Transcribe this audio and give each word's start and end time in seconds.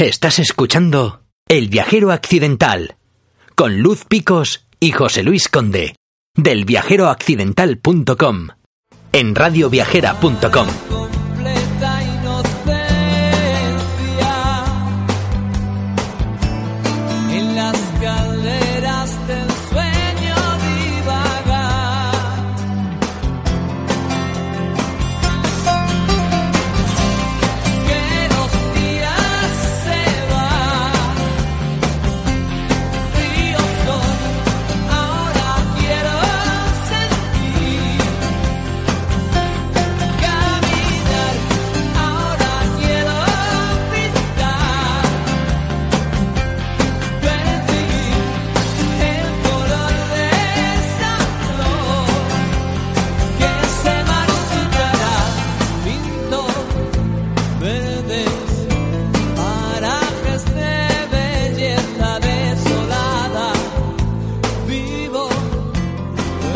Estás 0.00 0.38
escuchando 0.38 1.24
El 1.46 1.68
viajero 1.68 2.10
accidental 2.10 2.96
con 3.54 3.82
Luz 3.82 4.06
Picos 4.06 4.66
y 4.80 4.92
José 4.92 5.22
Luis 5.22 5.48
Conde 5.48 5.94
del 6.34 6.64
viajeroaccidental.com 6.64 8.48
en 9.12 9.34
radioviajera.com. 9.34 11.09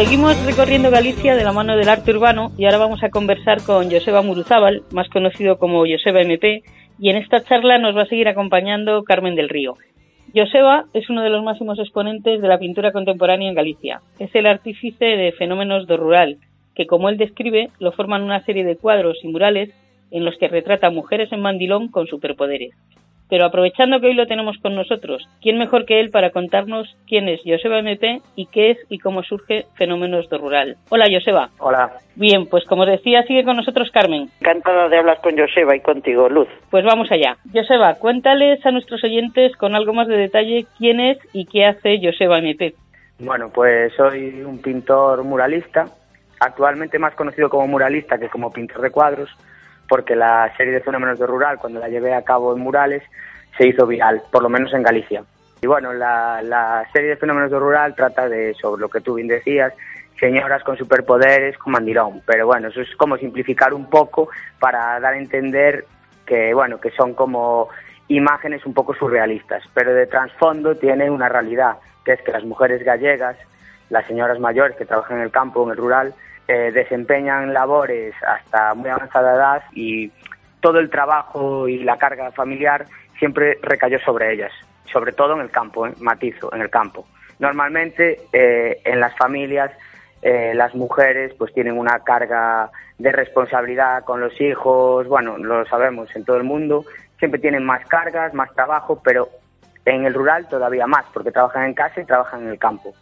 Seguimos 0.05 0.45
recorriendo 0.45 0.91
Galicia 0.91 1.35
de 1.35 1.45
la 1.45 1.55
mano 1.55 1.79
del 1.79 1.89
arte 1.89 2.11
urbano 2.11 2.53
y 2.59 2.67
ahora 2.67 2.77
vamos 2.77 3.03
a 3.03 3.09
conversar 3.09 3.63
con 3.63 3.91
Joseba 3.91 4.21
Muruzábal, 4.21 4.83
más 4.93 5.09
conocido 5.09 5.57
como 5.57 5.87
Joseba 5.87 6.21
MP, 6.21 6.63
y 6.99 7.09
en 7.09 7.17
esta 7.17 7.43
charla 7.43 7.79
nos 7.79 7.97
va 7.97 8.03
a 8.03 8.07
seguir 8.07 8.29
acompañando 8.29 9.03
Carmen 9.03 9.35
del 9.35 9.49
Río. 9.49 9.79
Joseba 10.37 10.85
es 10.93 11.09
uno 11.09 11.23
de 11.23 11.31
los 11.31 11.43
máximos 11.43 11.79
exponentes 11.79 12.43
de 12.43 12.49
la 12.49 12.59
pintura 12.59 12.93
contemporánea 12.93 13.49
en 13.49 13.55
Galicia. 13.55 14.03
Es 14.19 14.29
el 14.35 14.45
artífice 14.45 15.07
de 15.07 15.33
fenómenos 15.33 15.87
do 15.87 15.97
rural, 15.97 16.37
que 16.75 16.87
como 16.87 17.09
él 17.09 17.17
describe, 17.17 17.71
lo 17.79 17.91
forman 17.93 18.23
una 18.23 18.45
serie 18.45 18.63
de 18.63 18.77
cuadros 18.77 19.17
y 19.23 19.29
murales 19.29 19.71
en 20.11 20.27
los 20.27 20.37
que 20.37 20.49
retrata 20.49 20.91
mujeres 20.91 21.33
en 21.33 21.41
mandilón 21.41 21.89
con 21.89 22.09
superpoderes. 22.09 22.75
Pero 23.29 23.47
aprovechando 23.47 24.01
que 24.01 24.09
hoy 24.09 24.15
lo 24.15 24.27
tenemos 24.27 24.59
con 24.59 24.75
nosotros, 24.75 25.27
¿quién 25.41 25.59
mejor 25.59 25.87
que 25.87 26.01
él 26.01 26.11
para 26.11 26.31
contarnos 26.31 26.95
quién 27.07 27.29
es 27.29 27.41
Joseba 27.45 27.79
MP 27.79 28.21
y 28.37 28.47
qué 28.47 28.73
es 28.73 28.79
y 28.89 28.99
cómo 28.99 29.23
surge 29.23 29.67
Fenómenos 29.77 30.29
do 30.29 30.39
Rural? 30.39 30.77
Hola 30.91 31.07
Joseba. 31.11 31.51
Hola, 31.59 31.93
Bien, 32.17 32.47
pues 32.47 32.65
como 32.65 32.87
decía, 32.87 33.25
sigue 33.25 33.45
con 33.45 33.57
nosotros 33.57 33.91
Carmen. 33.91 34.31
encantada 34.41 34.89
de 34.89 34.99
hablar 34.99 35.21
con 35.21 35.37
Joseba 35.37 35.75
y 35.75 35.81
contigo, 35.81 36.29
Luz. 36.29 36.49
Pues 36.71 36.85
vamos 36.85 37.11
allá. 37.11 37.37
Joseba, 37.53 37.95
cuéntales 37.95 38.65
a 38.65 38.71
nuestros 38.71 39.03
oyentes 39.03 39.57
con 39.57 39.75
algo 39.75 39.93
más 39.93 40.07
de 40.07 40.17
detalle 40.17 40.67
quién 40.79 41.01
es 41.01 41.19
y 41.33 41.47
qué 41.47 41.67
hace 41.67 41.99
Joseba 42.03 42.39
MP. 42.39 42.75
Bueno, 43.19 43.51
pues 43.53 43.93
soy 43.95 44.43
un 44.43 44.61
pintor 44.61 45.25
muralista, 45.25 45.87
actualmente 46.41 46.99
más 46.99 47.15
conocido 47.15 47.49
como 47.49 47.67
muralista 47.67 48.19
que 48.19 48.29
como 48.29 48.53
pintor 48.53 48.83
de 48.83 48.91
cuadros, 48.91 49.31
porque 49.89 50.17
la 50.17 50.53
serie 50.57 50.73
de 50.73 50.81
fenómenos 50.81 51.19
de 51.19 51.27
rural, 51.27 51.59
cuando 51.59 51.81
la 51.81 51.89
llevé 51.89 52.15
a 52.15 52.23
cabo 52.23 52.55
en 52.55 52.61
murales, 52.61 53.03
se 53.57 53.69
hizo 53.69 53.87
viral, 53.87 54.23
por 54.31 54.43
lo 54.43 54.49
menos 54.49 54.73
en 54.73 54.83
Galicia. 54.83 55.25
Y 55.61 55.67
bueno, 55.67 55.93
la, 55.93 56.43
la 56.43 56.87
serie 56.93 57.11
de 57.11 57.17
fenómenos 57.17 57.51
de 57.51 57.59
rural 57.59 57.95
trata 57.95 58.29
de, 58.29 58.55
sobre 58.55 58.81
lo 58.81 58.89
que 58.89 59.01
tú 59.01 59.15
bien 59.15 59.29
decías, 59.29 59.73
señoras 60.19 60.63
con 60.63 60.77
superpoderes 60.77 61.57
con 61.59 61.73
mandilón. 61.73 62.23
Pero 62.27 62.47
bueno, 62.47 62.69
eso 62.69 62.81
es 62.81 62.95
como 62.97 63.17
simplificar 63.17 63.73
un 63.75 63.89
poco 63.89 64.29
para 64.59 64.99
dar 65.01 65.15
a 65.15 65.19
entender 65.19 65.87
que, 66.27 66.55
bueno, 66.55 66.81
que 66.81 66.91
son 66.91 67.15
como 67.15 67.69
imágenes 68.09 68.67
un 68.67 68.75
poco 68.75 68.95
surrealistas, 68.95 69.63
pero 69.73 69.95
de 69.95 70.07
trasfondo 70.07 70.77
tiene 70.77 71.11
una 71.11 71.29
realidad, 71.29 71.77
que 72.05 72.13
es 72.13 72.23
que 72.23 72.33
las 72.33 72.45
mujeres 72.45 72.85
gallegas, 72.85 73.37
las 73.89 74.07
señoras 74.07 74.39
mayores 74.39 74.77
que 74.77 74.85
trabajan 74.85 75.19
en 75.19 75.25
el 75.25 75.31
campo, 75.31 75.65
en 75.65 75.71
el 75.71 75.77
rural, 75.77 76.15
eh, 76.49 76.71
desempeñan 76.73 77.53
labores 77.53 78.15
hasta 78.27 78.75
muy 78.75 78.91
avanzada 78.91 79.35
edad 79.35 79.63
y 79.73 80.11
todo 80.61 80.79
el 80.79 80.91
trabajo 80.91 81.69
y 81.69 81.85
la 81.85 81.99
carga 81.99 82.33
familiar 82.33 82.87
siempre 83.19 83.59
recayó 83.63 83.99
sobre 84.01 84.33
ellas, 84.33 84.53
sobre 84.91 85.13
todo 85.13 85.35
en 85.35 85.41
el 85.41 85.51
campo, 85.51 85.87
¿eh? 85.87 85.93
matizo, 86.01 86.53
en 86.55 86.63
el 86.63 86.71
campo. 86.71 87.07
Normalmente 87.39 88.21
eh, 88.33 88.81
en 88.85 89.01
las 89.01 89.17
familias 89.17 89.73
eh, 90.23 90.53
las 90.55 90.75
mujeres 90.75 91.35
pues 91.37 91.53
tienen 91.53 91.79
una 91.79 91.99
carga 92.01 92.71
de 92.99 93.13
responsabilidad 93.13 94.05
con 94.05 94.21
los 94.21 94.41
hijos, 94.41 95.07
bueno, 95.07 95.37
lo 95.37 95.67
sabemos 95.67 96.09
en 96.17 96.25
todo 96.25 96.39
el 96.39 96.45
mundo, 96.45 96.85
siempre 97.19 97.41
tienen 97.41 97.65
más 97.65 97.85
cargas, 97.87 98.33
más 98.33 98.53
trabajo, 98.55 99.01
pero 99.05 99.29
en 99.85 100.07
el 100.07 100.15
rural 100.15 100.49
todavía 100.49 100.87
más, 100.87 101.05
porque 101.13 101.31
trabajan 101.31 101.67
en 101.67 101.75
casa 101.75 102.01
y 102.01 102.07
trabajan 102.07 102.45
en 102.45 102.49
el 102.49 102.59
campo. 102.59 102.95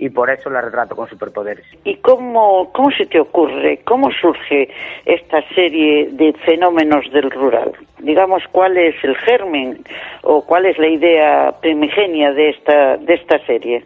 Y 0.00 0.08
por 0.08 0.30
eso 0.30 0.48
la 0.48 0.62
retrato 0.62 0.96
con 0.96 1.06
superpoderes. 1.10 1.66
¿Y 1.84 1.96
cómo, 1.96 2.72
cómo 2.72 2.90
se 2.90 3.04
te 3.04 3.20
ocurre, 3.20 3.80
cómo 3.84 4.10
surge 4.10 4.70
esta 5.04 5.46
serie 5.54 6.08
de 6.12 6.32
fenómenos 6.46 7.04
del 7.12 7.30
rural? 7.30 7.72
Digamos, 7.98 8.42
¿cuál 8.50 8.78
es 8.78 8.94
el 9.04 9.14
germen 9.18 9.84
o 10.22 10.46
cuál 10.46 10.64
es 10.64 10.78
la 10.78 10.88
idea 10.88 11.54
primigenia 11.60 12.32
de 12.32 12.48
esta, 12.48 12.96
de 12.96 13.12
esta 13.12 13.44
serie? 13.44 13.84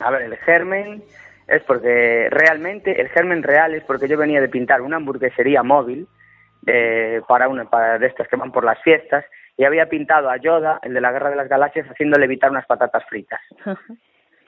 A 0.00 0.10
ver, 0.10 0.20
el 0.20 0.36
germen 0.36 1.02
es 1.46 1.62
porque 1.62 2.28
realmente, 2.30 3.00
el 3.00 3.08
germen 3.08 3.42
real 3.42 3.74
es 3.74 3.82
porque 3.84 4.06
yo 4.06 4.18
venía 4.18 4.42
de 4.42 4.50
pintar 4.50 4.82
una 4.82 4.96
hamburguesería 4.96 5.62
móvil 5.62 6.06
eh, 6.66 7.22
para, 7.26 7.48
una, 7.48 7.64
para 7.64 7.98
de 7.98 8.06
estas 8.06 8.28
que 8.28 8.36
van 8.36 8.52
por 8.52 8.64
las 8.64 8.82
fiestas 8.82 9.24
y 9.56 9.64
había 9.64 9.86
pintado 9.86 10.28
a 10.28 10.36
Yoda, 10.36 10.78
el 10.82 10.92
de 10.92 11.00
la 11.00 11.10
Guerra 11.10 11.30
de 11.30 11.36
las 11.36 11.48
Galaxias, 11.48 11.86
haciéndole 11.86 12.26
evitar 12.26 12.50
unas 12.50 12.66
patatas 12.66 13.02
fritas. 13.08 13.40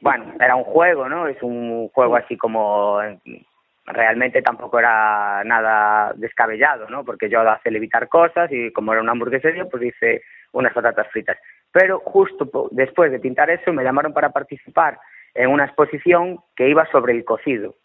Bueno, 0.01 0.35
era 0.41 0.57
un 0.57 0.65
juego, 0.65 1.09
¿no? 1.09 1.27
Es 1.27 1.43
un 1.43 1.89
juego 1.89 2.17
así 2.17 2.37
como 2.37 3.01
realmente 3.87 4.43
tampoco 4.43 4.79
era 4.79 5.43
nada 5.45 6.13
descabellado, 6.17 6.89
¿no? 6.89 7.05
Porque 7.05 7.29
Yoda 7.29 7.55
hace 7.55 7.71
levitar 7.71 8.09
cosas 8.09 8.51
y 8.53 8.73
como 8.73 8.93
era 8.93 9.03
una 9.03 9.13
hamburguesería, 9.13 9.65
pues 9.67 9.83
dice 9.83 10.23
unas 10.53 10.73
patatas 10.73 11.09
fritas. 11.09 11.39
Pero 11.73 12.01
justo 12.01 12.69
después 12.71 13.11
de 13.13 13.21
pintar 13.21 13.51
eso 13.51 13.73
me 13.73 13.85
llamaron 13.85 14.13
para 14.13 14.31
participar 14.31 14.99
en 15.35 15.51
una 15.51 15.67
exposición 15.67 16.39
que 16.57 16.69
iba 16.69 16.87
sobre 16.91 17.13
el 17.13 17.25
cocido. 17.25 17.77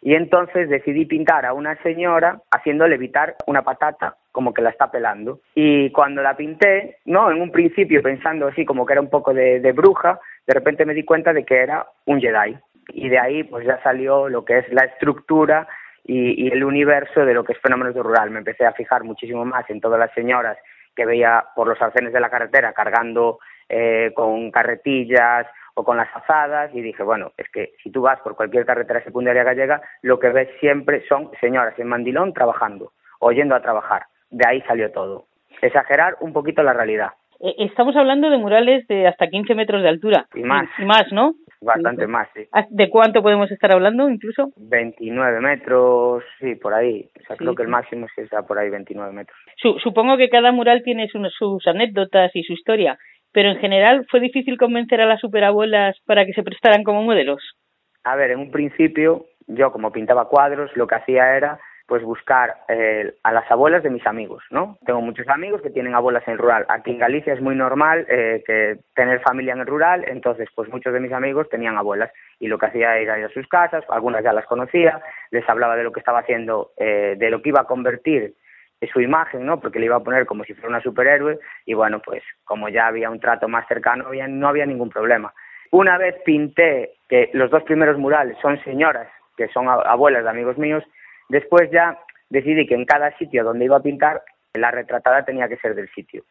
Y 0.00 0.14
entonces 0.14 0.68
decidí 0.68 1.06
pintar 1.06 1.44
a 1.44 1.52
una 1.52 1.76
señora 1.82 2.40
haciendo 2.50 2.86
levitar 2.86 3.36
una 3.46 3.62
patata 3.62 4.16
como 4.30 4.54
que 4.54 4.62
la 4.62 4.70
está 4.70 4.90
pelando. 4.90 5.40
Y 5.54 5.90
cuando 5.90 6.22
la 6.22 6.36
pinté, 6.36 6.98
no, 7.06 7.30
en 7.30 7.40
un 7.40 7.50
principio 7.50 8.02
pensando 8.02 8.46
así 8.46 8.64
como 8.64 8.86
que 8.86 8.92
era 8.92 9.02
un 9.02 9.10
poco 9.10 9.34
de, 9.34 9.58
de 9.60 9.72
bruja, 9.72 10.20
de 10.46 10.54
repente 10.54 10.84
me 10.84 10.94
di 10.94 11.04
cuenta 11.04 11.32
de 11.32 11.44
que 11.44 11.56
era 11.56 11.86
un 12.06 12.20
Jedi. 12.20 12.56
Y 12.90 13.08
de 13.08 13.18
ahí 13.18 13.42
pues 13.42 13.66
ya 13.66 13.82
salió 13.82 14.28
lo 14.28 14.44
que 14.44 14.58
es 14.58 14.72
la 14.72 14.84
estructura 14.84 15.66
y, 16.04 16.46
y 16.46 16.48
el 16.48 16.62
universo 16.62 17.24
de 17.24 17.34
lo 17.34 17.42
que 17.44 17.52
es 17.52 17.58
fenómenos 17.60 17.94
de 17.94 18.02
rural. 18.02 18.30
Me 18.30 18.38
empecé 18.38 18.64
a 18.64 18.72
fijar 18.72 19.02
muchísimo 19.02 19.44
más 19.44 19.68
en 19.68 19.80
todas 19.80 19.98
las 19.98 20.12
señoras 20.12 20.56
que 20.94 21.06
veía 21.06 21.44
por 21.54 21.68
los 21.68 21.80
arcenes 21.80 22.12
de 22.12 22.20
la 22.20 22.30
carretera 22.30 22.72
cargando 22.72 23.38
eh, 23.68 24.12
con 24.14 24.50
carretillas 24.50 25.46
o 25.78 25.84
con 25.84 25.96
las 25.96 26.08
azadas 26.14 26.74
y 26.74 26.80
dije, 26.80 27.04
bueno, 27.04 27.30
es 27.36 27.48
que 27.50 27.70
si 27.82 27.92
tú 27.92 28.02
vas 28.02 28.18
por 28.20 28.34
cualquier 28.34 28.66
carretera 28.66 29.00
secundaria 29.04 29.44
gallega, 29.44 29.80
lo 30.02 30.18
que 30.18 30.30
ves 30.30 30.48
siempre 30.58 31.06
son 31.08 31.30
señoras 31.40 31.78
en 31.78 31.86
mandilón 31.86 32.32
trabajando 32.34 32.90
o 33.20 33.30
yendo 33.30 33.54
a 33.54 33.62
trabajar. 33.62 34.02
De 34.30 34.44
ahí 34.48 34.60
salió 34.62 34.90
todo. 34.90 35.26
Exagerar 35.62 36.16
un 36.20 36.32
poquito 36.32 36.62
la 36.64 36.72
realidad. 36.72 37.10
Eh, 37.40 37.54
Estamos 37.58 37.94
hablando 37.94 38.28
de 38.30 38.38
murales 38.38 38.88
de 38.88 39.06
hasta 39.06 39.28
15 39.28 39.54
metros 39.54 39.82
de 39.82 39.88
altura. 39.88 40.26
Y 40.34 40.42
más. 40.42 40.68
Y, 40.78 40.84
más, 40.84 41.04
¿no? 41.12 41.34
Bastante 41.60 42.06
más, 42.06 42.28
sí. 42.34 42.46
Ah, 42.52 42.66
¿De 42.70 42.88
cuánto 42.88 43.22
podemos 43.22 43.50
estar 43.50 43.70
hablando 43.72 44.08
incluso? 44.08 44.50
29 44.56 45.40
metros, 45.40 46.22
sí, 46.40 46.54
por 46.56 46.74
ahí. 46.74 47.08
O 47.16 47.20
sea, 47.26 47.36
Sí, 47.36 47.38
creo 47.44 47.54
que 47.54 47.62
el 47.62 47.68
máximo 47.68 48.06
es 48.06 48.12
que 48.14 48.22
está 48.22 48.42
por 48.42 48.58
ahí 48.58 48.70
29 48.70 49.12
metros. 49.12 49.36
Su- 49.56 49.78
supongo 49.78 50.16
que 50.16 50.28
cada 50.28 50.50
mural 50.52 50.82
tiene 50.84 51.08
sus, 51.08 51.32
sus 51.36 51.66
anécdotas 51.66 52.30
y 52.34 52.42
su 52.44 52.52
historia, 52.52 52.98
pero 53.32 53.50
en 53.50 53.58
general 53.58 54.06
fue 54.10 54.20
difícil 54.20 54.58
convencer 54.58 55.00
a 55.00 55.06
las 55.06 55.20
superabuelas 55.20 55.96
para 56.06 56.24
que 56.24 56.32
se 56.32 56.42
prestaran 56.42 56.84
como 56.84 57.02
modelos. 57.02 57.42
A 58.04 58.16
ver, 58.16 58.30
en 58.30 58.40
un 58.40 58.50
principio, 58.50 59.26
yo 59.46 59.72
como 59.72 59.92
pintaba 59.92 60.28
cuadros, 60.28 60.70
lo 60.76 60.86
que 60.86 60.94
hacía 60.94 61.36
era 61.36 61.58
pues 61.88 62.02
buscar 62.02 62.54
eh, 62.68 63.14
a 63.22 63.32
las 63.32 63.50
abuelas 63.50 63.82
de 63.82 63.88
mis 63.88 64.06
amigos, 64.06 64.44
¿no? 64.50 64.76
Tengo 64.84 65.00
muchos 65.00 65.26
amigos 65.28 65.62
que 65.62 65.70
tienen 65.70 65.94
abuelas 65.94 66.22
en 66.26 66.34
el 66.34 66.38
rural. 66.38 66.66
Aquí 66.68 66.90
en 66.90 66.98
Galicia 66.98 67.32
es 67.32 67.40
muy 67.40 67.56
normal 67.56 68.04
eh, 68.10 68.44
que 68.46 68.76
tener 68.94 69.20
familia 69.22 69.54
en 69.54 69.60
el 69.60 69.66
rural, 69.66 70.04
entonces 70.06 70.50
pues 70.54 70.68
muchos 70.68 70.92
de 70.92 71.00
mis 71.00 71.12
amigos 71.12 71.48
tenían 71.48 71.78
abuelas 71.78 72.12
y 72.38 72.46
lo 72.46 72.58
que 72.58 72.66
hacía 72.66 72.98
era 72.98 73.18
ir 73.18 73.24
a 73.24 73.30
sus 73.30 73.48
casas, 73.48 73.84
algunas 73.88 74.22
ya 74.22 74.34
las 74.34 74.44
conocía, 74.44 75.00
les 75.30 75.48
hablaba 75.48 75.76
de 75.76 75.84
lo 75.84 75.90
que 75.90 76.00
estaba 76.00 76.18
haciendo, 76.18 76.72
eh, 76.76 77.16
de 77.18 77.30
lo 77.30 77.40
que 77.40 77.48
iba 77.48 77.62
a 77.62 77.66
convertir 77.66 78.34
su 78.86 79.00
imagen, 79.00 79.44
¿no? 79.44 79.60
Porque 79.60 79.78
le 79.78 79.86
iba 79.86 79.96
a 79.96 80.04
poner 80.04 80.26
como 80.26 80.44
si 80.44 80.54
fuera 80.54 80.68
una 80.68 80.82
superhéroe 80.82 81.38
y 81.66 81.74
bueno, 81.74 82.00
pues 82.00 82.22
como 82.44 82.68
ya 82.68 82.86
había 82.86 83.10
un 83.10 83.20
trato 83.20 83.48
más 83.48 83.66
cercano, 83.66 84.06
había, 84.06 84.28
no 84.28 84.48
había 84.48 84.66
ningún 84.66 84.88
problema. 84.88 85.32
Una 85.70 85.98
vez 85.98 86.16
pinté 86.24 86.94
que 87.08 87.30
los 87.34 87.50
dos 87.50 87.62
primeros 87.64 87.98
murales 87.98 88.36
son 88.40 88.62
señoras, 88.62 89.08
que 89.36 89.48
son 89.48 89.68
abuelas 89.68 90.24
de 90.24 90.30
amigos 90.30 90.56
míos, 90.58 90.84
después 91.28 91.70
ya 91.70 91.98
decidí 92.30 92.66
que 92.66 92.74
en 92.74 92.84
cada 92.84 93.16
sitio 93.18 93.44
donde 93.44 93.64
iba 93.64 93.76
a 93.76 93.82
pintar, 93.82 94.22
la 94.54 94.70
retratada 94.70 95.24
tenía 95.24 95.48
que 95.48 95.56
ser 95.56 95.74
del 95.74 95.88
sitio. 95.90 96.24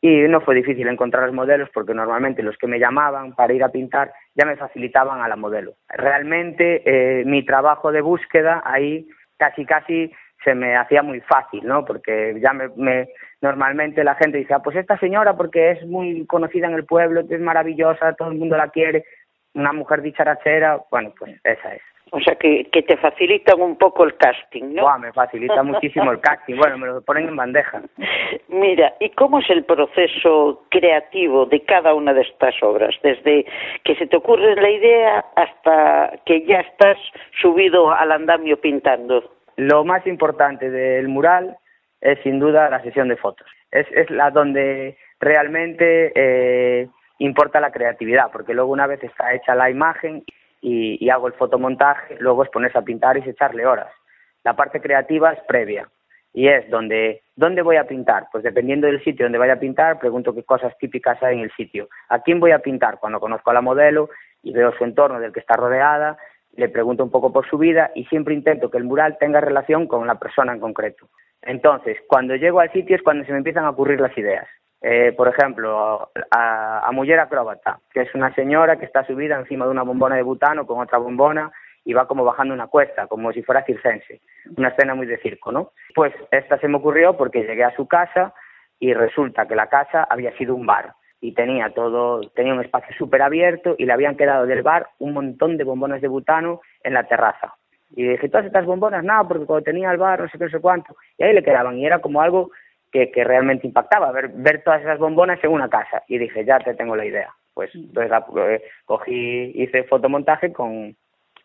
Y 0.00 0.22
no 0.28 0.40
fue 0.40 0.56
difícil 0.56 0.88
encontrar 0.88 1.26
los 1.26 1.34
modelos 1.34 1.70
porque 1.72 1.94
normalmente 1.94 2.42
los 2.42 2.58
que 2.58 2.66
me 2.66 2.80
llamaban 2.80 3.34
para 3.34 3.52
ir 3.52 3.62
a 3.62 3.68
pintar 3.68 4.12
ya 4.34 4.44
me 4.44 4.56
facilitaban 4.56 5.20
a 5.20 5.28
la 5.28 5.36
modelo. 5.36 5.74
Realmente 5.88 6.82
eh, 6.84 7.24
mi 7.24 7.44
trabajo 7.44 7.92
de 7.92 8.00
búsqueda 8.00 8.62
ahí 8.64 9.06
casi 9.38 9.64
casi 9.64 10.12
se 10.44 10.54
me 10.54 10.76
hacía 10.76 11.02
muy 11.02 11.20
fácil, 11.20 11.66
¿no? 11.66 11.84
Porque 11.84 12.38
ya 12.40 12.52
me, 12.52 12.68
me 12.76 13.08
normalmente 13.40 14.04
la 14.04 14.14
gente 14.14 14.38
dice, 14.38 14.54
ah, 14.54 14.60
pues 14.62 14.76
esta 14.76 14.98
señora 14.98 15.36
porque 15.36 15.72
es 15.72 15.86
muy 15.86 16.26
conocida 16.26 16.66
en 16.66 16.74
el 16.74 16.84
pueblo, 16.84 17.22
es 17.28 17.40
maravillosa, 17.40 18.14
todo 18.14 18.30
el 18.30 18.38
mundo 18.38 18.56
la 18.56 18.68
quiere, 18.68 19.04
una 19.54 19.72
mujer 19.72 20.02
dicharachera, 20.02 20.80
bueno, 20.90 21.12
pues 21.18 21.38
esa 21.44 21.74
es. 21.74 21.82
O 22.14 22.20
sea, 22.20 22.34
que, 22.34 22.68
que 22.70 22.82
te 22.82 22.98
facilitan 22.98 23.58
un 23.58 23.76
poco 23.76 24.04
el 24.04 24.14
casting, 24.18 24.74
¿no? 24.74 24.82
Buah, 24.82 24.98
me 24.98 25.14
facilita 25.14 25.62
muchísimo 25.62 26.12
el 26.12 26.20
casting. 26.20 26.56
Bueno, 26.56 26.76
me 26.76 26.86
lo 26.86 27.00
ponen 27.00 27.28
en 27.28 27.36
bandeja. 27.36 27.80
Mira, 28.48 28.92
¿y 29.00 29.08
cómo 29.10 29.38
es 29.38 29.48
el 29.48 29.64
proceso 29.64 30.62
creativo 30.68 31.46
de 31.46 31.64
cada 31.64 31.94
una 31.94 32.12
de 32.12 32.20
estas 32.20 32.54
obras? 32.62 32.94
Desde 33.02 33.46
que 33.82 33.96
se 33.96 34.06
te 34.06 34.16
ocurre 34.16 34.54
la 34.56 34.68
idea 34.68 35.24
hasta 35.36 36.12
que 36.26 36.44
ya 36.44 36.60
estás 36.60 36.98
subido 37.40 37.90
al 37.90 38.12
andamio 38.12 38.60
pintando. 38.60 39.24
Lo 39.62 39.84
más 39.84 40.04
importante 40.08 40.70
del 40.70 41.06
mural 41.06 41.56
es 42.00 42.18
sin 42.24 42.40
duda 42.40 42.68
la 42.68 42.82
sesión 42.82 43.08
de 43.08 43.16
fotos. 43.16 43.46
Es, 43.70 43.86
es 43.92 44.10
la 44.10 44.30
donde 44.30 44.98
realmente 45.20 46.12
eh, 46.16 46.88
importa 47.18 47.60
la 47.60 47.70
creatividad, 47.70 48.32
porque 48.32 48.54
luego 48.54 48.72
una 48.72 48.88
vez 48.88 49.04
está 49.04 49.32
hecha 49.34 49.54
la 49.54 49.70
imagen 49.70 50.24
y, 50.60 51.08
hago 51.10 51.28
el 51.28 51.34
fotomontaje, 51.34 52.16
luego 52.18 52.42
es 52.42 52.50
ponerse 52.50 52.78
a 52.78 52.82
pintar 52.82 53.16
y 53.16 53.28
echarle 53.28 53.64
horas. 53.64 53.92
La 54.42 54.56
parte 54.56 54.80
creativa 54.80 55.32
es 55.32 55.40
previa 55.46 55.88
y 56.32 56.48
es 56.48 56.68
donde 56.68 57.22
dónde 57.36 57.62
voy 57.62 57.76
a 57.76 57.86
pintar 57.86 58.26
pues 58.32 58.42
dependiendo 58.42 58.86
del 58.86 59.04
sitio 59.04 59.26
donde 59.26 59.38
vaya 59.38 59.52
a 59.52 59.60
pintar 59.60 59.98
pregunto 59.98 60.34
qué 60.34 60.42
cosas 60.44 60.76
típicas 60.78 61.22
hay 61.22 61.36
en 61.36 61.42
el 61.42 61.52
sitio 61.52 61.90
a 62.08 62.20
quién 62.20 62.40
voy 62.40 62.52
a 62.52 62.60
pintar 62.60 62.98
cuando 62.98 63.20
conozco 63.20 63.50
a 63.50 63.54
la 63.54 63.60
modelo 63.60 64.08
y 64.42 64.50
veo 64.54 64.72
su 64.72 64.84
entorno 64.84 65.20
del 65.20 65.30
que 65.30 65.40
está 65.40 65.56
rodeada 65.56 66.16
le 66.54 66.68
pregunto 66.68 67.04
un 67.04 67.10
poco 67.10 67.32
por 67.32 67.48
su 67.48 67.58
vida 67.58 67.90
y 67.94 68.04
siempre 68.06 68.34
intento 68.34 68.70
que 68.70 68.78
el 68.78 68.84
mural 68.84 69.16
tenga 69.18 69.40
relación 69.40 69.86
con 69.86 70.06
la 70.06 70.16
persona 70.16 70.52
en 70.52 70.60
concreto 70.60 71.08
entonces 71.42 71.98
cuando 72.06 72.36
llego 72.36 72.60
al 72.60 72.72
sitio 72.72 72.96
es 72.96 73.02
cuando 73.02 73.24
se 73.24 73.32
me 73.32 73.38
empiezan 73.38 73.64
a 73.64 73.70
ocurrir 73.70 74.00
las 74.00 74.16
ideas 74.16 74.46
eh, 74.84 75.12
por 75.16 75.28
ejemplo, 75.28 76.10
a, 76.32 76.80
a 76.84 76.90
Mujer 76.90 77.20
Acróbata, 77.20 77.78
que 77.92 78.00
es 78.00 78.12
una 78.16 78.34
señora 78.34 78.80
que 78.80 78.84
está 78.84 79.06
subida 79.06 79.38
encima 79.38 79.64
de 79.64 79.70
una 79.70 79.84
bombona 79.84 80.16
de 80.16 80.24
butano 80.24 80.66
con 80.66 80.80
otra 80.80 80.98
bombona 80.98 81.52
y 81.84 81.92
va 81.92 82.08
como 82.08 82.24
bajando 82.24 82.52
una 82.52 82.66
cuesta, 82.66 83.06
como 83.06 83.32
si 83.32 83.42
fuera 83.42 83.64
circense. 83.64 84.20
Una 84.56 84.68
escena 84.68 84.94
muy 84.94 85.06
de 85.06 85.18
circo, 85.18 85.52
¿no? 85.52 85.70
Pues 85.94 86.12
esta 86.32 86.58
se 86.58 86.66
me 86.66 86.78
ocurrió 86.78 87.16
porque 87.16 87.44
llegué 87.44 87.62
a 87.62 87.76
su 87.76 87.86
casa 87.86 88.34
y 88.80 88.92
resulta 88.92 89.46
que 89.46 89.54
la 89.54 89.68
casa 89.68 90.04
había 90.10 90.36
sido 90.36 90.54
un 90.54 90.66
bar 90.66 90.94
y 91.22 91.32
tenía 91.32 91.70
todo, 91.70 92.20
tenía 92.34 92.52
un 92.52 92.60
espacio 92.60 92.94
súper 92.98 93.22
abierto 93.22 93.76
y 93.78 93.86
le 93.86 93.92
habían 93.92 94.16
quedado 94.16 94.44
del 94.44 94.62
bar 94.62 94.88
un 94.98 95.14
montón 95.14 95.56
de 95.56 95.62
bombones 95.62 96.02
de 96.02 96.08
butano 96.08 96.60
en 96.82 96.94
la 96.94 97.04
terraza. 97.04 97.54
Y 97.94 98.02
dije, 98.02 98.28
todas 98.28 98.46
estas 98.46 98.66
bombonas, 98.66 99.04
nada, 99.04 99.22
porque 99.28 99.46
cuando 99.46 99.62
tenía 99.62 99.92
el 99.92 99.98
bar, 99.98 100.20
no 100.20 100.28
sé 100.28 100.36
qué, 100.36 100.44
no 100.44 100.50
sé 100.50 100.60
cuánto, 100.60 100.96
y 101.16 101.22
ahí 101.22 101.32
le 101.32 101.44
quedaban, 101.44 101.78
y 101.78 101.86
era 101.86 102.00
como 102.00 102.20
algo 102.20 102.50
que, 102.90 103.12
que 103.12 103.22
realmente 103.22 103.68
impactaba, 103.68 104.10
ver, 104.10 104.30
ver 104.34 104.64
todas 104.64 104.82
esas 104.82 104.98
bombonas 104.98 105.38
en 105.44 105.52
una 105.52 105.70
casa. 105.70 106.02
Y 106.08 106.18
dije, 106.18 106.44
ya 106.44 106.58
te 106.58 106.74
tengo 106.74 106.96
la 106.96 107.06
idea. 107.06 107.32
Pues 107.54 107.72
entonces 107.74 108.10
la, 108.10 108.26
eh, 108.48 108.62
cogí, 108.84 109.52
hice 109.54 109.84
fotomontaje 109.84 110.52
con, 110.52 110.96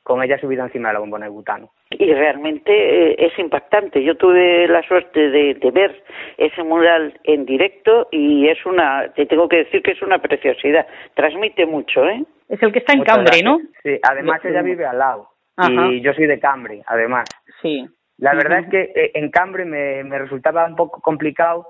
con 0.07 0.23
ella 0.23 0.39
subida 0.39 0.63
encima 0.63 0.87
de 0.87 0.93
la 0.93 0.99
bombona 1.01 1.25
de 1.25 1.31
butano. 1.31 1.71
Y 1.89 2.13
realmente 2.13 2.71
eh, 2.71 3.15
es 3.19 3.37
impactante. 3.37 4.01
Yo 4.01 4.15
tuve 4.15 4.65
la 4.65 4.81
suerte 4.83 5.29
de, 5.29 5.55
de 5.55 5.71
ver 5.71 6.01
ese 6.37 6.63
mural 6.63 7.19
en 7.25 7.45
directo 7.45 8.07
y 8.09 8.47
es 8.47 8.65
una, 8.65 9.11
te 9.13 9.25
tengo 9.25 9.49
que 9.49 9.57
decir 9.57 9.81
que 9.83 9.91
es 9.91 10.01
una 10.01 10.19
preciosidad. 10.19 10.87
Transmite 11.13 11.65
mucho, 11.65 12.05
¿eh? 12.05 12.23
Es 12.47 12.63
el 12.63 12.71
que 12.71 12.79
está 12.79 12.93
en 12.93 12.99
Muchas 12.99 13.15
Cambre, 13.15 13.41
gracias. 13.41 13.43
¿no? 13.43 13.59
Sí, 13.83 13.99
además 14.01 14.45
ella 14.45 14.61
vive 14.61 14.85
al 14.85 14.97
lado. 14.97 15.27
Ajá. 15.57 15.87
Y 15.91 15.99
yo 15.99 16.13
soy 16.13 16.25
de 16.25 16.39
Cambre, 16.39 16.81
además. 16.87 17.25
Sí. 17.61 17.85
La 18.17 18.33
verdad 18.33 18.59
es 18.59 18.69
que 18.69 18.81
eh, 18.95 19.11
en 19.13 19.29
Cambre 19.29 19.65
me, 19.65 20.05
me 20.05 20.19
resultaba 20.19 20.65
un 20.67 20.77
poco 20.77 21.01
complicado 21.01 21.67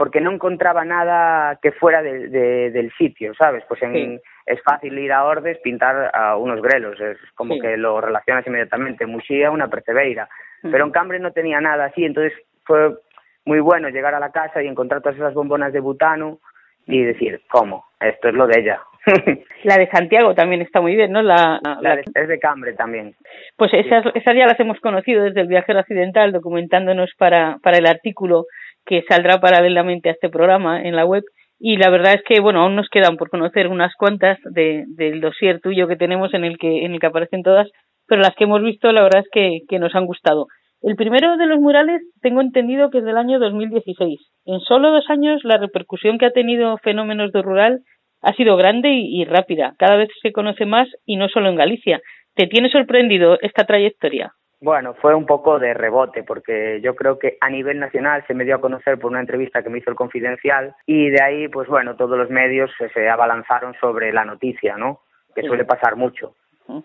porque 0.00 0.22
no 0.22 0.30
encontraba 0.32 0.82
nada 0.82 1.58
que 1.60 1.72
fuera 1.72 2.00
de, 2.00 2.28
de- 2.28 2.70
del 2.70 2.90
sitio, 2.92 3.34
¿sabes? 3.34 3.62
Pues 3.68 3.82
en, 3.82 3.92
Sí. 3.92 4.20
es 4.46 4.62
fácil 4.62 4.98
ir 4.98 5.12
a 5.12 5.24
Ordes 5.26 5.58
pintar 5.58 6.10
a 6.14 6.38
unos 6.38 6.62
grelos, 6.62 6.98
es 6.98 7.18
como 7.34 7.52
Sí. 7.52 7.60
que 7.60 7.76
lo 7.76 8.00
relacionas 8.00 8.46
inmediatamente, 8.46 9.04
Muxía, 9.04 9.50
una 9.50 9.68
percebeira, 9.68 10.26
pero 10.62 10.86
en 10.86 10.90
Cambre 10.90 11.18
no 11.18 11.32
tenía 11.32 11.60
nada 11.60 11.84
así, 11.84 12.02
entonces 12.02 12.32
fue 12.64 12.96
muy 13.44 13.60
bueno 13.60 13.90
llegar 13.90 14.14
a 14.14 14.20
la 14.20 14.32
casa 14.32 14.62
y 14.62 14.68
encontrar 14.68 15.02
todas 15.02 15.18
esas 15.18 15.34
bombonas 15.34 15.70
de 15.74 15.80
butano 15.80 16.38
y 16.86 17.02
decir, 17.04 17.42
¿cómo? 17.50 17.84
Esto 18.00 18.28
es 18.28 18.34
lo 18.34 18.46
de 18.46 18.58
ella. 18.58 18.80
La 19.64 19.76
de 19.78 19.88
Santiago 19.90 20.34
también 20.34 20.62
está 20.62 20.80
muy 20.80 20.94
bien, 20.96 21.12
¿no? 21.12 21.22
La, 21.22 21.60
La 21.62 21.78
la- 21.80 21.96
de- 21.96 22.04
es 22.14 22.28
de 22.28 22.38
Cambre 22.38 22.72
también. 22.74 23.14
Pues 23.56 23.72
esas, 23.74 24.04
esas 24.14 24.34
ya 24.36 24.46
las 24.46 24.58
hemos 24.60 24.78
conocido 24.80 25.24
desde 25.24 25.40
el 25.40 25.46
viajero 25.48 25.78
accidental, 25.80 26.32
documentándonos 26.32 27.10
para, 27.18 27.58
para 27.62 27.78
el 27.78 27.86
artículo 27.86 28.44
que 28.86 29.02
saldrá 29.08 29.38
paralelamente 29.40 30.08
a 30.08 30.12
este 30.12 30.28
programa 30.28 30.82
en 30.82 30.96
la 30.96 31.04
web. 31.06 31.22
Y 31.58 31.76
la 31.76 31.90
verdad 31.90 32.14
es 32.14 32.22
que, 32.26 32.40
bueno, 32.40 32.62
aún 32.62 32.74
nos 32.76 32.88
quedan 32.88 33.16
por 33.16 33.28
conocer 33.28 33.68
unas 33.68 33.94
cuantas 33.94 34.38
de, 34.44 34.84
del 34.88 35.20
dossier 35.20 35.60
tuyo 35.60 35.86
que 35.88 35.96
tenemos 35.96 36.32
en 36.32 36.44
el 36.44 36.56
que, 36.56 36.84
en 36.86 36.92
el 36.94 37.00
que 37.00 37.06
aparecen 37.06 37.42
todas, 37.42 37.68
pero 38.06 38.22
las 38.22 38.34
que 38.34 38.44
hemos 38.44 38.62
visto, 38.62 38.90
la 38.92 39.02
verdad 39.02 39.20
es 39.22 39.28
que, 39.30 39.58
que 39.68 39.78
nos 39.78 39.94
han 39.94 40.06
gustado. 40.06 40.46
El 40.82 40.96
primero 40.96 41.36
de 41.36 41.44
los 41.46 41.60
murales 41.60 42.00
tengo 42.22 42.40
entendido 42.40 42.88
que 42.90 42.98
es 42.98 43.04
del 43.04 43.18
año 43.18 43.38
2016. 43.38 44.18
En 44.46 44.60
solo 44.60 44.90
dos 44.90 45.04
años 45.10 45.42
la 45.44 45.58
repercusión 45.58 46.16
que 46.16 46.24
ha 46.24 46.30
tenido 46.30 46.78
Fenómenos 46.78 47.30
de 47.32 47.42
Rural 47.42 47.80
ha 48.22 48.32
sido 48.34 48.56
grande 48.56 48.88
y, 48.90 49.22
y 49.22 49.24
rápida. 49.24 49.74
Cada 49.78 49.96
vez 49.96 50.08
se 50.22 50.32
conoce 50.32 50.66
más 50.66 50.88
y 51.06 51.16
no 51.16 51.28
solo 51.28 51.48
en 51.48 51.56
Galicia. 51.56 52.00
¿Te 52.34 52.46
tiene 52.46 52.70
sorprendido 52.70 53.38
esta 53.40 53.64
trayectoria? 53.64 54.32
Bueno, 54.62 54.92
fue 54.94 55.14
un 55.14 55.24
poco 55.24 55.58
de 55.58 55.72
rebote, 55.72 56.22
porque 56.22 56.80
yo 56.82 56.94
creo 56.94 57.18
que 57.18 57.38
a 57.40 57.48
nivel 57.48 57.78
nacional 57.78 58.22
se 58.26 58.34
me 58.34 58.44
dio 58.44 58.56
a 58.56 58.60
conocer 58.60 58.98
por 58.98 59.10
una 59.10 59.20
entrevista 59.20 59.62
que 59.62 59.70
me 59.70 59.78
hizo 59.78 59.88
el 59.88 59.96
Confidencial 59.96 60.74
y 60.84 61.08
de 61.08 61.22
ahí, 61.22 61.48
pues 61.48 61.66
bueno, 61.66 61.96
todos 61.96 62.18
los 62.18 62.28
medios 62.28 62.70
se, 62.92 63.08
abalanzaron 63.08 63.74
sobre 63.80 64.12
la 64.12 64.26
noticia, 64.26 64.76
¿no? 64.76 65.00
Que 65.34 65.42
suele 65.42 65.64
pasar 65.64 65.96
mucho. 65.96 66.34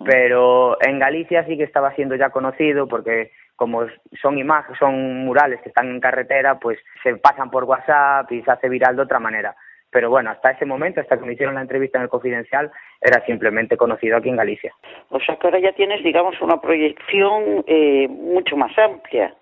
Pero 0.05 0.77
en 0.81 0.99
Galicia 0.99 1.45
sí 1.45 1.57
que 1.57 1.63
estaba 1.63 1.93
siendo 1.93 2.15
ya 2.15 2.29
conocido 2.29 2.87
porque 2.87 3.31
como 3.55 3.85
son 4.21 4.37
imágenes, 4.37 4.79
son 4.79 5.25
murales 5.25 5.61
que 5.61 5.69
están 5.69 5.89
en 5.89 5.99
carretera, 5.99 6.57
pues 6.57 6.79
se 7.03 7.15
pasan 7.17 7.51
por 7.51 7.65
WhatsApp 7.65 8.31
y 8.31 8.41
se 8.41 8.51
hace 8.51 8.69
viral 8.69 8.95
de 8.95 9.01
otra 9.03 9.19
manera. 9.19 9.55
Pero 9.95 10.09
bueno, 10.09 10.29
hasta 10.29 10.51
ese 10.51 10.65
momento, 10.65 10.99
hasta 10.99 11.17
que 11.17 11.25
me 11.25 11.31
hicieron 11.31 11.55
la 11.55 11.61
entrevista 11.61 11.97
en 11.97 12.03
el 12.03 12.09
Confidencial, 12.09 12.69
era 12.99 13.25
simplemente 13.25 13.77
conocido 13.77 14.17
aquí 14.17 14.27
en 14.27 14.35
Galicia. 14.35 14.73
O 15.07 15.21
sea 15.21 15.37
que 15.37 15.47
ahora 15.47 15.59
ya 15.59 15.71
tienes, 15.71 16.03
digamos, 16.03 16.35
una 16.41 16.59
proyección 16.59 17.63
eh, 17.65 18.05
mucho 18.09 18.57
más 18.57 18.77
amplia. 18.77 19.33